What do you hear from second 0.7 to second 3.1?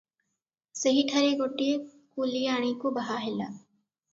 ସେହିଠାରେ ଗୋଟିଏ କୁଲିଆଣୀକୁ